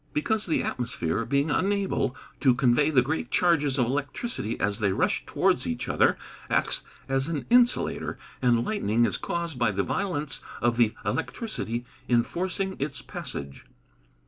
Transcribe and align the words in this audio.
_Because 0.13 0.47
the 0.47 0.63
atmosphere, 0.63 1.25
being 1.25 1.51
unable 1.51 2.15
to 2.39 2.55
convey 2.55 2.89
the 2.89 3.03
great 3.03 3.29
charges 3.29 3.77
of 3.77 3.85
electricity 3.85 4.59
as 4.59 4.79
they 4.79 4.91
rush 4.91 5.27
towards 5.27 5.67
each 5.67 5.87
other, 5.87 6.17
acts 6.49 6.81
as 7.07 7.29
an 7.29 7.45
insulator, 7.51 8.17
and 8.41 8.65
lightning 8.65 9.05
is 9.05 9.17
caused 9.19 9.59
by 9.59 9.71
the 9.71 9.83
violence 9.83 10.41
of 10.59 10.77
the 10.77 10.95
electricity 11.05 11.85
in 12.07 12.23
forcing 12.23 12.75
its 12.79 12.99
passage. 13.03 13.65